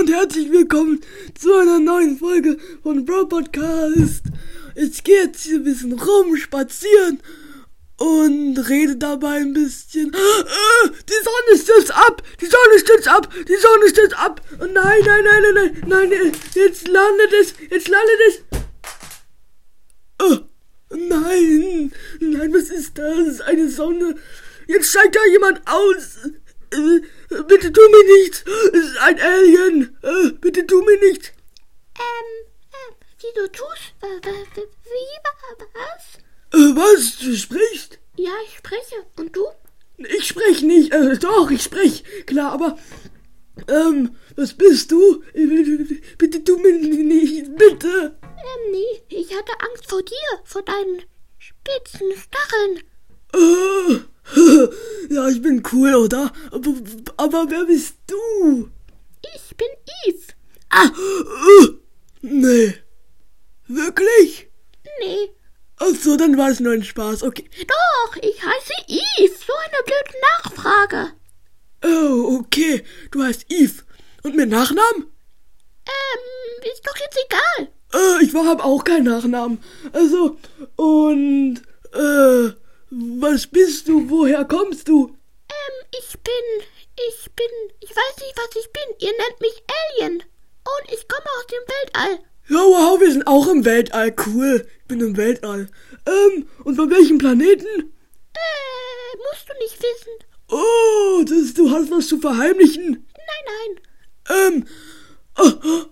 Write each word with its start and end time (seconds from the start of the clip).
und 0.00 0.10
herzlich 0.10 0.50
willkommen 0.50 1.00
zu 1.38 1.52
einer 1.54 1.78
neuen 1.78 2.16
Folge 2.18 2.56
von 2.82 3.04
Bro 3.04 3.26
Podcast. 3.26 4.22
Ich 4.74 5.04
gehe 5.04 5.24
jetzt 5.24 5.42
hier 5.42 5.56
ein 5.56 5.64
bisschen 5.64 5.92
rum, 5.92 6.36
spazieren 6.36 7.20
und 7.98 8.56
rede 8.68 8.96
dabei 8.96 9.36
ein 9.40 9.52
bisschen. 9.52 10.12
Äh, 10.14 10.88
die 11.08 11.12
Sonne 11.12 11.58
stürzt 11.62 11.94
ab! 11.94 12.22
Die 12.40 12.46
Sonne 12.46 12.78
stürzt 12.78 13.08
ab! 13.08 13.28
Die 13.46 13.56
Sonne 13.56 13.88
stürzt 13.90 14.18
ab! 14.18 14.40
Oh 14.60 14.64
nein, 14.64 15.00
nein, 15.04 15.24
nein, 15.24 15.42
nein, 15.54 15.82
nein, 15.86 16.08
nein, 16.08 16.32
jetzt 16.54 16.88
landet 16.88 17.32
es! 17.40 17.54
Jetzt 17.70 17.88
landet 17.88 18.20
es! 18.28 18.42
Oh, 20.22 20.38
nein! 20.96 21.92
Nein, 22.20 22.54
was 22.54 22.70
ist 22.70 22.96
das? 22.96 23.40
Eine 23.42 23.68
Sonne! 23.68 24.14
Jetzt 24.66 24.90
steigt 24.90 25.16
da 25.16 25.20
jemand 25.30 25.60
aus! 25.66 26.30
Äh, 26.72 27.00
bitte 27.48 27.72
tu 27.72 27.80
mir 27.80 28.04
nichts! 28.22 28.44
Es 28.72 28.84
ist 28.84 28.98
ein 28.98 29.20
Alien! 29.20 29.96
Äh, 30.02 30.30
bitte 30.40 30.64
tu 30.66 30.80
mir 30.82 31.00
nichts! 31.00 31.32
Ähm, 31.98 32.46
ähm, 32.70 32.94
wie 33.18 33.40
du 33.40 33.48
tust? 33.50 33.92
Äh, 34.02 34.06
w- 34.06 34.09
w- 34.09 34.09
wie, 34.28 35.16
wa- 35.24 35.66
was? 35.74 36.76
Was? 36.76 37.18
Du 37.18 37.34
sprichst? 37.36 37.98
Ja, 38.16 38.32
ich 38.46 38.56
spreche. 38.58 38.96
Und 39.16 39.34
du? 39.36 39.44
Ich 39.98 40.26
sprech 40.28 40.62
nicht. 40.62 40.92
Äh, 40.92 41.16
doch, 41.18 41.50
ich 41.50 41.62
sprech. 41.62 42.04
Klar, 42.26 42.52
aber. 42.52 42.78
Ähm, 43.68 44.16
was 44.36 44.54
bist 44.54 44.90
du? 44.90 45.22
Äh, 45.34 46.00
Bitte 46.18 46.42
tu 46.42 46.56
mir 46.58 46.72
nicht. 46.72 47.54
Bitte! 47.56 48.16
Ähm, 48.22 48.72
nee, 48.72 49.02
ich 49.08 49.34
hatte 49.36 49.52
Angst 49.60 49.88
vor 49.88 50.02
dir, 50.02 50.40
vor 50.44 50.62
deinen 50.62 51.02
spitzen 51.38 52.10
Stacheln. 52.16 52.82
Äh, 53.34 54.00
ja, 55.14 55.28
ich 55.28 55.42
bin 55.42 55.62
cool, 55.72 55.94
oder? 55.94 56.32
Aber, 56.50 56.74
aber 57.18 57.50
wer 57.50 57.64
bist 57.66 57.96
du? 58.06 58.70
Ich 59.34 59.56
bin 59.56 59.68
Eve. 60.06 60.32
Ah, 60.70 60.86
äh, 60.86 61.66
nee. 62.22 62.74
Wirklich? 64.00 64.48
Nee, 65.00 65.30
Ach 65.82 65.94
so, 65.94 66.16
dann 66.18 66.36
war 66.36 66.50
es 66.50 66.60
nur 66.60 66.74
ein 66.74 66.84
Spaß. 66.84 67.22
Okay. 67.22 67.48
doch, 67.66 68.16
ich 68.16 68.42
heiße 68.42 68.72
Eve. 68.86 69.34
So 69.34 69.52
eine 69.54 69.82
blöde 69.84 70.18
Nachfrage. 70.20 71.12
Oh, 71.82 72.38
okay. 72.38 72.84
Du 73.10 73.22
heißt 73.22 73.46
Eve. 73.48 73.82
Und 74.22 74.36
mit 74.36 74.50
Nachnamen? 74.50 75.06
Ähm, 75.86 76.70
ist 76.70 76.86
doch 76.86 76.96
jetzt 76.98 77.18
egal. 77.26 77.72
Äh, 77.94 78.24
ich 78.24 78.34
habe 78.34 78.62
auch 78.62 78.84
keinen 78.84 79.04
Nachnamen. 79.04 79.64
Also, 79.94 80.36
und, 80.76 81.62
äh, 81.94 82.52
was 82.90 83.46
bist 83.46 83.88
du? 83.88 84.10
Woher 84.10 84.44
kommst 84.44 84.86
du? 84.86 85.16
Ähm, 85.48 85.86
ich 85.98 86.12
bin, 86.18 86.66
ich 87.08 87.30
bin, 87.34 87.46
ich 87.80 87.90
weiß 87.90 88.16
nicht, 88.18 88.36
was 88.36 88.62
ich 88.62 88.70
bin. 88.70 89.08
Ihr 89.08 89.16
nennt 89.16 89.40
mich 89.40 89.62
Alien. 89.96 90.22
Und 90.22 90.92
ich 90.92 91.08
komme 91.08 91.26
aus 91.38 91.46
dem 91.46 91.62
Weltall. 91.66 92.24
Ja, 92.50 92.56
wow, 92.58 93.00
wir 93.00 93.12
sind 93.12 93.26
auch 93.26 93.46
im 93.48 93.64
Weltall. 93.64 94.14
Cool. 94.26 94.66
Ich 94.82 94.88
bin 94.88 95.00
im 95.00 95.16
Weltall. 95.16 95.68
Ähm, 96.06 96.48
und 96.64 96.74
von 96.76 96.90
welchem 96.90 97.18
Planeten? 97.18 97.66
Äh, 97.66 99.16
musst 99.30 99.48
du 99.48 99.52
nicht 99.62 99.78
wissen. 99.80 100.12
Oh, 100.48 101.22
das, 101.24 101.54
du 101.54 101.70
hast 101.70 101.90
was 101.92 102.08
zu 102.08 102.18
verheimlichen. 102.18 103.06
Nein, 103.16 103.44
nein. 104.26 104.54
Ähm, 104.54 104.66
oh, 105.38 105.52
oh, 105.64 105.84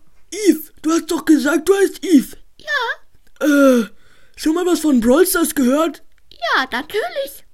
Eve, 0.48 0.62
du 0.82 0.90
hast 0.90 1.06
doch 1.10 1.24
gesagt, 1.24 1.68
du 1.68 1.74
heißt 1.74 2.04
Eve. 2.04 2.36
Ja, 2.58 3.46
Äh, 3.46 3.86
schon 4.36 4.54
mal 4.54 4.66
was 4.66 4.80
von 4.80 4.98
Brawl 5.00 5.26
Stars 5.26 5.54
gehört? 5.54 6.02
ja, 6.30 6.66
natürlich. 6.72 7.44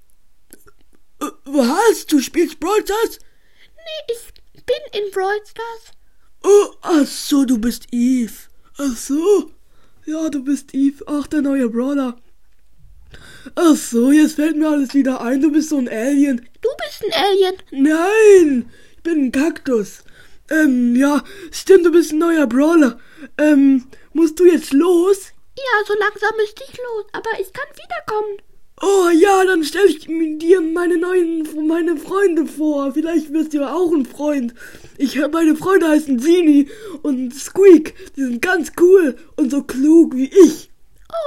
Äh, 1.21 1.27
was? 1.45 2.07
Du 2.07 2.21
spielst 2.21 2.59
Brawl 2.59 2.83
Stars? 2.83 3.19
Nee, 3.77 4.15
ich 4.15 4.65
bin 4.65 5.03
in 5.03 5.11
Brawl 5.11 5.39
Stars. 5.47 5.93
Oh, 6.43 6.75
ach 6.81 7.07
so, 7.07 7.45
du 7.45 7.59
bist 7.59 7.87
Eve. 7.93 8.33
Ach 8.79 8.97
so. 8.97 9.51
Ja, 10.07 10.29
du 10.29 10.45
bist 10.45 10.75
Eve. 10.75 11.05
Ach, 11.07 11.27
der 11.27 11.43
neue 11.43 11.69
Brawler. 11.69 12.17
Ach 13.55 13.77
so, 13.77 14.11
jetzt 14.11 14.35
fällt 14.37 14.57
mir 14.57 14.69
alles 14.69 14.95
wieder 14.95 15.21
ein. 15.21 15.41
Du 15.41 15.53
bist 15.53 15.69
so 15.69 15.79
ein 15.79 15.89
Alien. 15.89 16.49
Du 16.61 16.69
bist 16.79 17.05
ein 17.05 17.23
Alien. 17.25 17.55
Nein, 17.71 18.71
ich 18.97 19.03
bin 19.03 19.27
ein 19.27 19.33
Kaktus. 19.33 20.03
Ähm, 20.51 20.97
ja, 20.97 21.23
stimmt, 21.51 21.87
du 21.87 21.93
bist 21.93 22.13
ein 22.13 22.19
neuer 22.19 22.47
Brawler. 22.47 22.99
Ähm, 23.39 23.87
musst 24.13 24.39
du 24.41 24.47
jetzt 24.47 24.73
los? 24.73 25.33
Ja, 25.57 25.87
so 25.87 25.95
langsam 25.99 26.37
müsste 26.37 26.65
ich 26.69 26.77
los, 26.77 27.05
aber 27.13 27.31
ich 27.41 27.53
kann 27.53 27.69
wiederkommen. 27.71 28.39
Oh 28.83 29.09
ja, 29.09 29.45
dann 29.45 29.63
stell 29.63 29.87
ich 29.87 30.07
dir 30.07 30.61
meine 30.61 30.97
neuen, 30.97 31.47
meine 31.67 31.97
Freunde 31.97 32.47
vor. 32.47 32.93
Vielleicht 32.93 33.33
wirst 33.33 33.55
du 33.55 33.59
ja 33.59 33.73
auch 33.73 33.93
ein 33.93 34.05
Freund. 34.05 34.53
Ich, 34.99 35.17
meine 35.31 35.57
Freunde 35.57 35.89
heißen 35.89 36.19
Zini 36.19 36.69
und 37.03 37.35
Squeak. 37.35 37.95
Die 38.17 38.23
sind 38.23 38.43
ganz 38.43 38.73
cool 38.81 39.17
und 39.37 39.51
so 39.51 39.63
klug 39.63 40.17
wie 40.17 40.29
ich. 40.29 40.71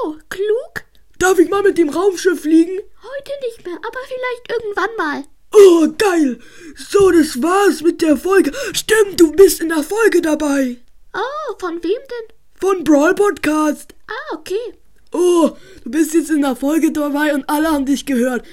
Oh, 0.03 0.15
klug? 0.29 0.85
Darf 1.19 1.39
ich 1.39 1.49
mal 1.49 1.63
mit 1.63 1.77
dem 1.77 1.89
Raumschiff 1.89 2.41
fliegen? 2.41 2.79
Heute 3.01 3.31
nicht 3.47 3.65
mehr, 3.65 3.77
aber 3.77 3.99
vielleicht 4.07 4.51
irgendwann 4.51 4.95
mal. 4.97 5.23
Oh, 5.53 5.87
geil. 5.97 6.39
So, 6.75 7.11
das 7.11 7.41
war's 7.41 7.81
mit 7.81 8.01
der 8.01 8.17
Folge. 8.17 8.51
Stimmt, 8.73 9.19
du 9.19 9.31
bist 9.31 9.61
in 9.61 9.69
der 9.69 9.83
Folge 9.83 10.21
dabei. 10.21 10.77
Oh, 11.13 11.55
von 11.59 11.81
wem 11.81 11.81
denn? 11.83 12.35
Von 12.59 12.83
Brawl 12.83 13.15
Podcast. 13.15 13.95
Ah, 14.07 14.35
okay. 14.35 14.73
Oh, 15.13 15.51
du 15.83 15.91
bist 15.91 16.13
jetzt 16.13 16.29
in 16.29 16.41
der 16.41 16.55
Folge 16.55 16.91
dabei 16.91 17.33
und 17.33 17.49
alle 17.49 17.71
haben 17.71 17.85
dich 17.85 18.05
gehört. 18.05 18.45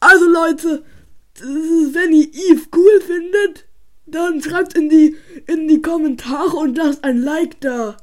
Also 0.00 0.26
Leute, 0.26 0.84
wenn 1.40 2.12
ihr 2.12 2.28
Eve 2.32 2.62
cool 2.74 3.00
findet, 3.00 3.66
dann 4.06 4.42
schreibt 4.42 4.74
in 4.74 4.88
die, 4.88 5.16
in 5.46 5.68
die 5.68 5.82
Kommentare 5.82 6.56
und 6.56 6.76
lasst 6.76 7.04
ein 7.04 7.22
Like 7.22 7.60
da. 7.60 7.96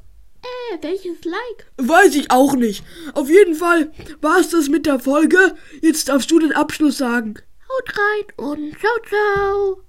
Äh, 0.44 0.78
welches 0.81 1.24
Like? 1.24 1.68
Weiß 1.78 2.16
ich 2.16 2.30
auch 2.30 2.56
nicht. 2.56 2.84
Auf 3.14 3.30
jeden 3.30 3.56
Fall 3.56 3.92
war's 4.22 4.50
das 4.50 4.68
mit 4.68 4.86
der 4.86 5.00
Folge. 5.00 5.56
Jetzt 5.81 6.10
darfst 6.10 6.30
du 6.31 6.40
den 6.40 6.52
Abschluss 6.52 6.98
sagen. 6.98 7.36
Haut 7.70 7.98
rein 7.98 8.48
und 8.48 8.78
ciao, 8.80 8.98
ciao. 9.08 9.84